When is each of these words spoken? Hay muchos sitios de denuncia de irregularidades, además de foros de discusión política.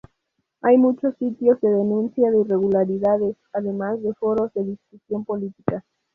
Hay 0.63 0.77
muchos 0.79 1.15
sitios 1.17 1.61
de 1.61 1.69
denuncia 1.69 2.31
de 2.31 2.39
irregularidades, 2.39 3.35
además 3.53 4.01
de 4.01 4.11
foros 4.15 4.51
de 4.55 4.63
discusión 4.63 5.23
política. 5.25 5.85